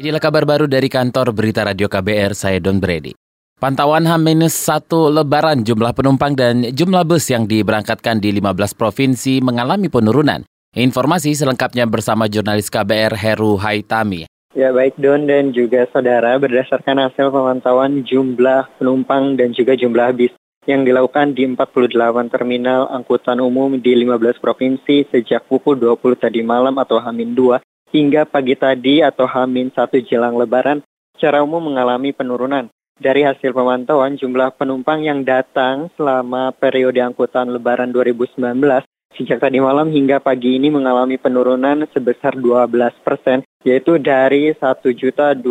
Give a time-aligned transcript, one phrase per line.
[0.00, 3.12] Inilah kabar baru dari kantor Berita Radio KBR, saya Don Brady.
[3.60, 10.40] Pantauan H-1 lebaran jumlah penumpang dan jumlah bus yang diberangkatkan di 15 provinsi mengalami penurunan.
[10.72, 14.24] Informasi selengkapnya bersama jurnalis KBR Heru Haitami.
[14.56, 20.32] Ya baik Don dan juga saudara berdasarkan hasil pemantauan jumlah penumpang dan juga jumlah bis
[20.64, 21.92] yang dilakukan di 48
[22.32, 27.60] terminal angkutan umum di 15 provinsi sejak pukul 20 tadi malam atau Hamin 2
[27.90, 30.82] hingga pagi tadi atau Hamin 1 jelang lebaran
[31.14, 32.70] secara umum mengalami penurunan.
[33.00, 38.36] Dari hasil pemantauan jumlah penumpang yang datang selama periode angkutan lebaran 2019
[39.16, 45.42] sejak tadi malam hingga pagi ini mengalami penurunan sebesar 12 persen, yaitu dari 1.200.000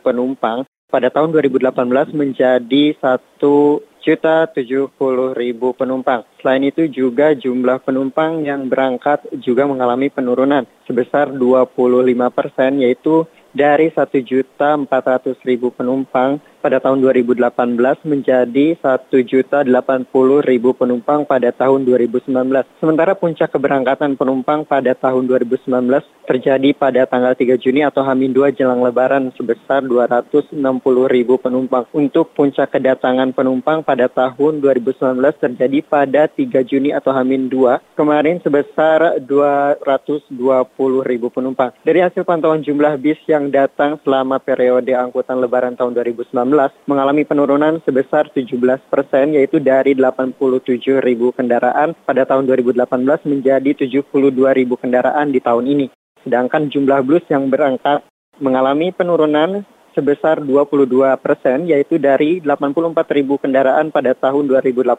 [0.00, 4.92] penumpang pada tahun 2018 menjadi 1 juta 70
[5.34, 6.24] ribu penumpang.
[6.40, 11.74] Selain itu juga jumlah penumpang yang berangkat juga mengalami penurunan sebesar 25
[12.30, 14.86] persen yaitu dari 1.400.000
[15.72, 17.54] penumpang pada tahun 2018
[18.02, 19.64] menjadi 1.080.000
[20.74, 22.34] penumpang pada tahun 2019.
[22.82, 25.70] Sementara puncak keberangkatan penumpang pada tahun 2019
[26.26, 30.58] terjadi pada tanggal 3 Juni atau Hamin 2 jelang lebaran sebesar 260.000
[31.38, 31.84] penumpang.
[31.94, 38.42] Untuk puncak kedatangan penumpang pada tahun 2019 terjadi pada 3 Juni atau Hamin 2 kemarin
[38.42, 40.36] sebesar 220.000
[41.32, 41.70] penumpang.
[41.86, 46.47] Dari hasil pantauan jumlah bis yang datang selama periode angkutan lebaran tahun 2019
[46.88, 48.56] mengalami penurunan sebesar 17
[48.88, 55.64] persen yaitu dari 87 ribu kendaraan pada tahun 2018 menjadi 72 ribu kendaraan di tahun
[55.68, 55.86] ini.
[56.24, 58.02] Sedangkan jumlah bus yang berangkat
[58.40, 59.62] mengalami penurunan
[59.96, 64.94] sebesar 22 persen yaitu dari 84 ribu kendaraan pada tahun 2018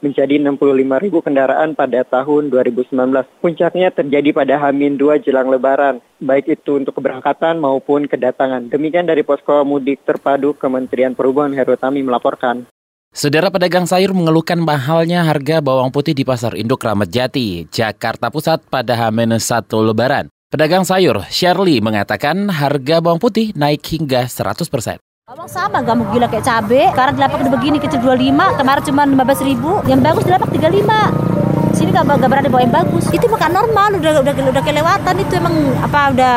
[0.00, 2.94] menjadi 65 ribu kendaraan pada tahun 2019.
[3.42, 8.70] Puncaknya terjadi pada Hamin 2 jelang lebaran, baik itu untuk keberangkatan maupun kedatangan.
[8.70, 12.66] Demikian dari Posko Mudik Terpadu Kementerian Perhubungan Heru Tami melaporkan.
[13.08, 18.68] Saudara pedagang sayur mengeluhkan mahalnya harga bawang putih di Pasar Induk Ramat Jati, Jakarta Pusat
[18.68, 20.28] pada H-1 Lebaran.
[20.48, 24.96] Pedagang sayur Shirley mengatakan harga bawang putih naik hingga 100 persen.
[25.28, 26.88] Abang sama gak mau gila kayak cabe.
[26.88, 29.72] Sekarang di lapak udah begini kecil 25, kemarin cuma 15 ribu.
[29.84, 31.76] Yang bagus di lapak 35.
[31.76, 33.04] Sini gak, gak berani bawa yang bagus.
[33.12, 35.52] Itu makan normal, udah udah udah kelewatan itu emang
[35.84, 36.34] apa udah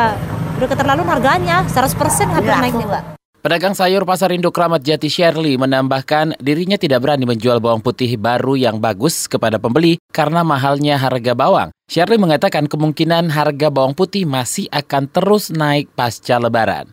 [0.60, 3.02] udah keterlaluan harganya 100% harga naiknya, Mbak.
[3.40, 8.60] Pedagang sayur Pasar Induk Ramat Jati Shirley menambahkan dirinya tidak berani menjual bawang putih baru
[8.60, 11.72] yang bagus kepada pembeli karena mahalnya harga bawang.
[11.88, 16.92] Shirley mengatakan kemungkinan harga bawang putih masih akan terus naik pasca lebaran.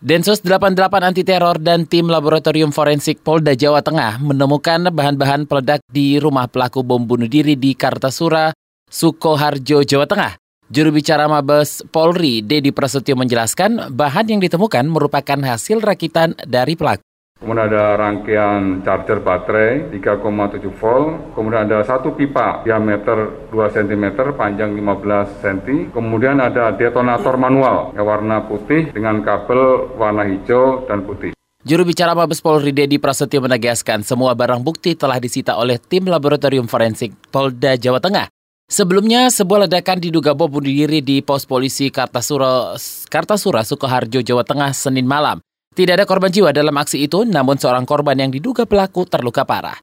[0.00, 6.16] Densus 88 Anti Teror dan tim Laboratorium Forensik Polda Jawa Tengah menemukan bahan-bahan peledak di
[6.16, 8.48] rumah pelaku bom bunuh diri di Kartasura,
[8.88, 10.40] Sukoharjo, Jawa Tengah.
[10.72, 17.09] Juru bicara Mabes Polri, Dedi Prasetyo menjelaskan bahan yang ditemukan merupakan hasil rakitan dari pelaku.
[17.40, 24.76] Kemudian ada rangkaian charger baterai 3,7 volt, kemudian ada satu pipa diameter 2 cm, panjang
[24.76, 31.32] 15 cm, kemudian ada detonator manual yang warna putih dengan kabel warna hijau dan putih.
[31.64, 36.68] Juru bicara Mabes Polri Dedi Prasetyo menegaskan semua barang bukti telah disita oleh tim laboratorium
[36.68, 38.28] forensik Polda Jawa Tengah.
[38.68, 42.76] Sebelumnya, sebuah ledakan diduga bom bunuh diri di pos polisi Kartasura,
[43.08, 45.40] Kartasura Sukoharjo, Jawa Tengah, Senin malam.
[45.70, 49.78] Tidak ada korban jiwa dalam aksi itu, namun seorang korban yang diduga pelaku terluka parah.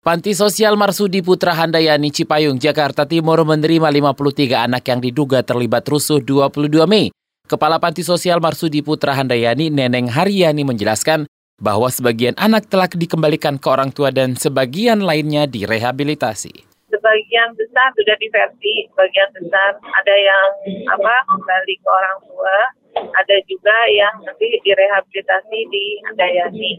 [0.00, 6.22] Panti Sosial Marsudi Putra Handayani Cipayung, Jakarta Timur menerima 53 anak yang diduga terlibat rusuh
[6.22, 7.10] 22 Mei.
[7.44, 11.26] Kepala Panti Sosial Marsudi Putra Handayani, Neneng Haryani menjelaskan
[11.58, 16.69] bahwa sebagian anak telah dikembalikan ke orang tua dan sebagian lainnya direhabilitasi.
[16.90, 20.48] Sebagian besar sudah diversi, sebagian besar ada yang
[20.90, 22.58] apa kembali ke orang tua,
[22.98, 26.72] ada juga yang nanti direhabilitasi di Andayani.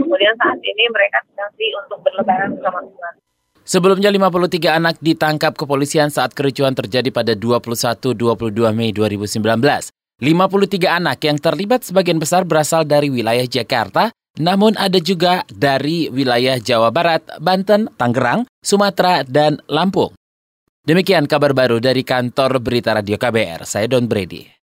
[0.00, 3.14] Kemudian saat ini mereka nanti untuk berlebaran bersama Tuhan.
[3.70, 8.16] Sebelumnya 53 anak ditangkap kepolisian saat kericuan terjadi pada 21-22
[8.74, 9.36] Mei 2019.
[10.20, 16.58] 53 anak yang terlibat sebagian besar berasal dari wilayah Jakarta, namun ada juga dari wilayah
[16.58, 20.14] Jawa Barat, Banten, Tangerang, Sumatera, dan Lampung.
[20.82, 23.62] Demikian kabar baru dari kantor Berita Radio KBR.
[23.62, 24.50] Saya Don Brady.